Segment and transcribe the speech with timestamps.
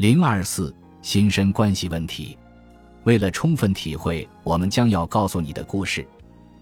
[0.00, 2.34] 零二四心身关系问题。
[3.04, 6.06] 为了充分体会我们将要告诉你的故事，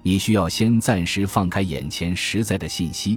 [0.03, 3.17] 你需要先暂时放开眼前实在的信息，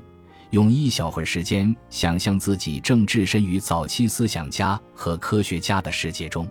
[0.51, 6.47] 用一小会儿时间想象自己正置身于早期思想家和科学家的世界中。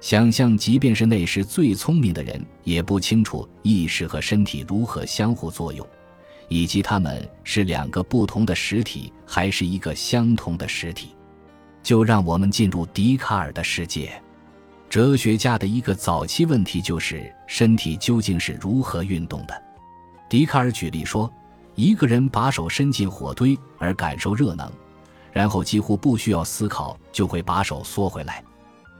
[0.00, 5.84] 想象，即便是那时最聪明的人，也不清楚意识和身体如何相互作用，
[6.46, 11.08] 以及他们是两个不同的实体，还是一个相同的实体。
[11.82, 14.12] 就让我们进入笛卡尔的世界。
[14.88, 19.62] 哲学家的一个早期问题就是身体究竟是如何运动的。
[20.28, 21.32] 笛卡尔举例说，
[21.74, 24.70] 一个人把手伸进火堆而感受热能，
[25.32, 28.44] 然后几乎不需要思考就会把手缩回来。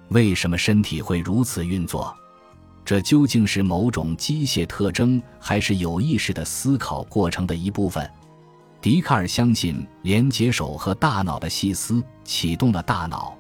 [0.09, 2.15] 为什么身体会如此运作？
[2.85, 8.11] 这究竟是某种机械特征，还是有意识的思考过程的一部分？
[8.83, 13.33] 笛卡尔相信，连接手和大脑的细丝启动了大脑，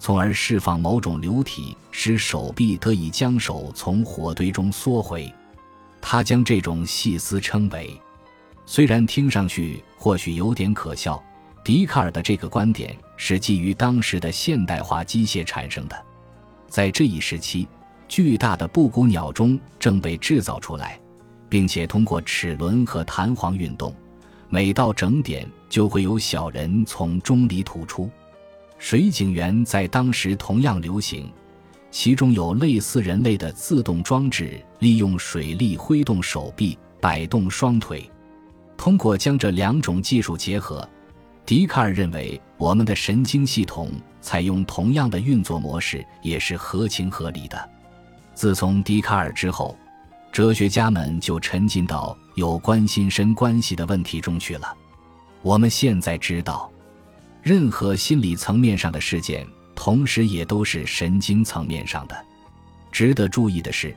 [0.00, 5.32] 从而释放某种流体，使手臂得以将手从火堆中缩回。
[6.00, 7.96] 他将这种细丝称为……
[8.66, 11.22] 虽然听上去或许有点可笑。
[11.62, 15.96] 笛卡尔的这个观点是基于当时的现代化机械产生的。
[16.66, 17.68] 在这一时期，
[18.08, 20.98] 巨大的布谷鸟钟正被制造出来，
[21.48, 23.94] 并且通过齿轮和弹簧运动，
[24.52, 28.10] 每到整点就会有小人从钟里吐出。
[28.76, 31.32] 水井员在当时同样流行，
[31.90, 38.10] 其中有类似人类的自动装置，利用水力挥动手臂、摆动双腿。
[38.76, 40.86] 通过将这两种技术结合。
[41.46, 47.70] 笛卡尔认为，我们的神经系统采用同样的运作模式也是合情合理的。
[48.34, 49.74] 自从笛卡尔之后，
[50.32, 54.74] 哲学家们就沉浸到有关心身关系的问题中去了。
[55.42, 56.72] 我们现在知道，
[57.42, 62.24] 任何心理层面上的事件，同时也都是神经层面上的。
[62.90, 63.94] 值得注意的是，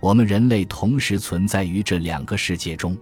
[0.00, 2.96] 我们人类同时存在于这两个世界中：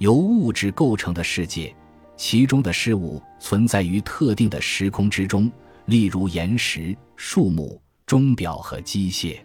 [0.00, 1.72] 由物质构成的世界。
[2.16, 5.50] 其中的事物存在于特定的时空之中，
[5.86, 9.38] 例如岩石、树木、钟表和机械。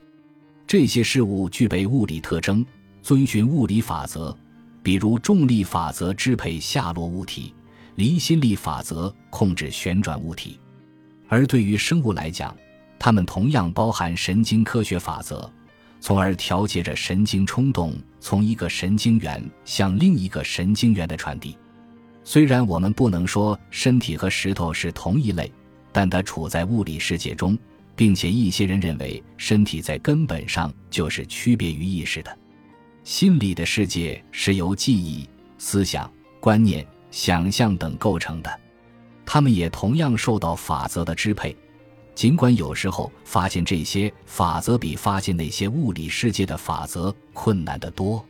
[0.67, 2.65] 这些事物具备物理特征，
[3.03, 4.35] 遵循物理法则，
[4.81, 7.53] 比如重力法则支配下落物体，
[7.95, 10.59] 离心力法则控制旋转物体。
[11.27, 12.55] 而对于生物来讲，
[12.97, 15.47] 它们同样包含神经科学法则，
[15.99, 21.55] 从而调节着神经冲动从一个神经元向另一个神经元的传递。
[22.23, 25.51] 虽然我们不能说身体和石头是同一类，
[25.91, 27.55] 但它处在物理世界中，
[27.95, 32.37] 并且一些人认为身体在根本上就是区别于意识的。
[33.03, 38.59] 心理的世界是由记忆、思想、观念、想象等构成的，
[39.25, 41.55] 它们也同样受到法则的支配。
[42.13, 48.25] 尽管有时候发现这些法则比发现那些物理世界的法则困难得多，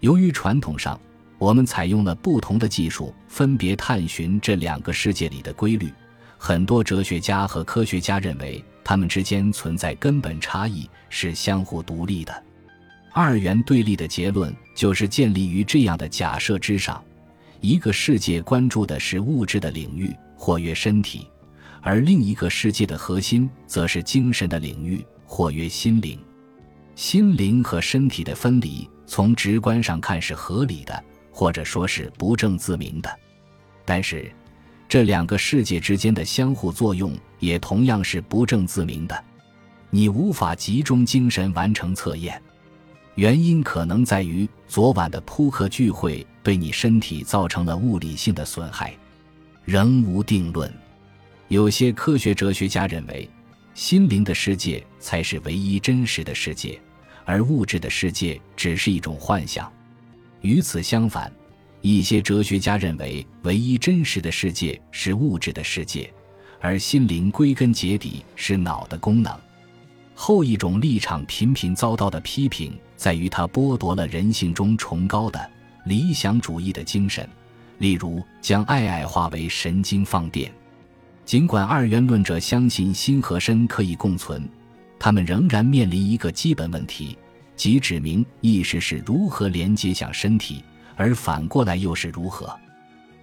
[0.00, 0.98] 由于传统上。
[1.38, 5.92] 我们采用了不同的技术，分别探寻这两个世界里的规律。
[6.38, 12.42] 很多哲学家和科学家认为，它们之间存在根本差异，是相互独立的。
[13.12, 17.02] 二元对立的结论就是建立于这样的假设之上：
[17.60, 21.26] 一个世界关注的是物质的领域，或曰身体；
[21.80, 26.18] 而另一个世界的核心则是精神的领域，或曰心灵。
[26.94, 31.04] 心灵和身体的分离，从直观上看是合理的。
[31.34, 33.10] 或者说是不证自明的，
[33.86, 34.30] 但是
[34.92, 39.24] 这两个世界之间的相互作用也同样是不证自明的。
[39.88, 42.38] 你无法集中精神完成测验，
[43.14, 48.94] 原因可能在于昨晚的扑克聚会对你身体造成了物理性的损害，
[49.64, 50.70] 仍无定论。
[51.48, 53.26] 有些科学哲学家认为，
[53.72, 56.78] 心灵的世界才是唯一真实的世界，
[57.24, 59.72] 而物质的世界只是一种幻想。
[60.42, 61.32] 与此相反，
[61.82, 66.10] 一些哲学家认为，唯一真实的世界是物质的世界，
[66.60, 69.36] 而心灵归根结底是脑的功能。
[70.14, 75.50] 后一种立场频频遭到的批评，在于它剥夺了人性中崇高的
[75.84, 77.28] 理想主义的精神，
[77.78, 80.52] 例如将爱爱化为神经放电。
[81.24, 84.48] 尽管二元论者相信心和身可以共存，
[85.00, 87.18] 他们仍然面临一个基本问题。
[87.56, 90.64] 即指明意识是如何连接向身体，
[90.96, 92.54] 而反过来又是如何。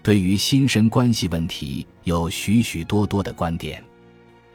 [0.01, 3.83] 对于心身关系问题，有许许多多的观点。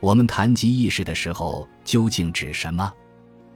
[0.00, 2.92] 我们谈及意识的时候，究竟指什么？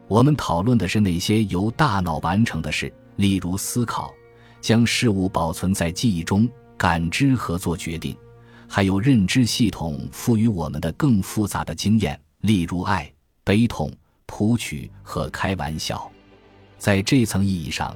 [0.07, 4.13] 我们讨论的是那些由大脑完成的事，例如思考，
[4.61, 8.17] 将事物保存在记忆中，感知和做决定，
[8.67, 13.11] 还有认知系统赋予我们的更复杂的经验，例如爱、
[13.45, 13.93] 悲痛、
[14.25, 16.11] 谱曲和开玩笑。
[16.79, 17.95] 在这层意义上，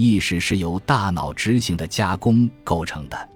[0.00, 3.28] 意识是由大脑执行的加工构成的。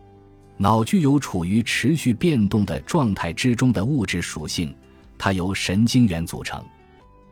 [0.56, 4.75] 脑具有处于持续变动的状态之中的物质属性，
[5.19, 6.64] 它由神经元组成。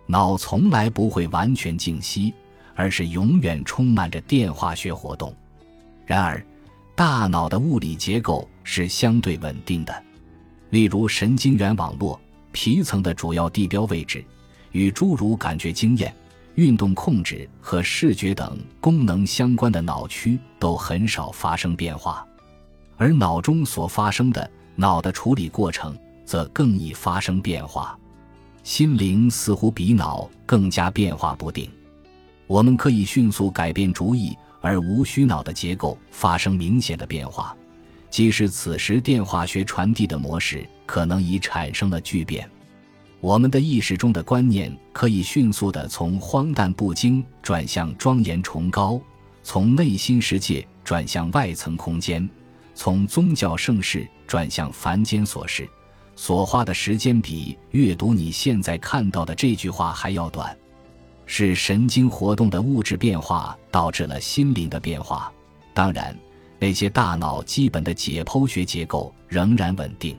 [0.06, 2.34] 脑从来不会完全静息，
[2.74, 5.34] 而是永远充满着电化学活动。
[6.04, 6.44] 然而，
[6.94, 10.04] 大脑的物理结构是相对稳定的。
[10.68, 12.20] 例如，神经元网络
[12.50, 14.22] 皮层的主要地标位置，
[14.72, 16.14] 与诸如感觉经验、
[16.54, 22.26] 运动控制和视觉等功能相关的脑区都很少发生变化，
[22.96, 27.98] 而脑中所发生的脑的处理过程则更易发生变化。
[28.62, 31.70] 心灵似乎比脑更加变化不定，
[32.46, 37.56] 我们可以迅速改变主意，而无需脑的结构发生明显的变化，
[38.08, 42.48] 即使此时电化学传递的模式可能已产生了巨变。
[43.22, 49.00] 我们的意识中的观念可以迅速地从荒诞不经转向庄严崇高，
[49.44, 52.28] 从内心世界转向外层空间，
[52.74, 55.68] 从宗教盛世转向凡间琐事。
[56.16, 60.54] 所花的时间比阅读你现在看到的这句话还要短，
[61.24, 65.32] 是神经活动的物质变化导致了心灵的变化。
[65.72, 66.12] 当然，
[66.58, 70.16] 那些大脑基本的解剖学结构仍然稳定。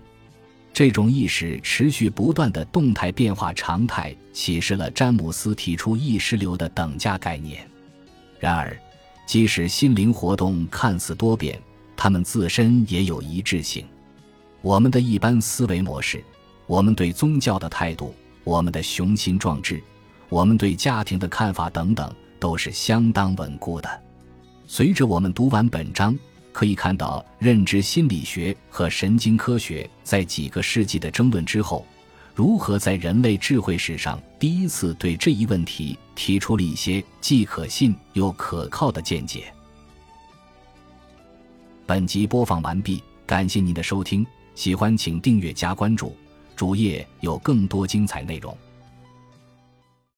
[0.74, 7.66] 这种意识持续不断的动态变化常态，启示了詹姆斯提出意识流的等价概念。
[8.40, 8.76] 然而，
[9.28, 11.62] 即使心灵活动看似多变，
[11.96, 13.86] 它们自身也有一致性。
[14.64, 16.24] 我们的一般思维模式，
[16.66, 19.80] 我们对宗教的态度，我们的雄心壮志，
[20.28, 24.02] 我们对家庭的看法等等，都是相当稳固的。
[24.66, 26.18] 随着我们读完本章，
[26.54, 31.86] 可以看到，认知心理学和神经科学在几个世纪的争论之后，
[32.34, 39.52] 如何在人类智慧史上第一次对这一问题提出了一些既可信又可靠的见解。
[41.86, 44.26] 本集播放完毕，感谢您的收听。
[44.56, 46.16] 喜欢请订阅加关注，
[46.56, 48.56] 主页有更多精彩内容。